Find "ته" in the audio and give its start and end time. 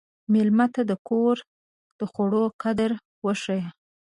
0.73-0.81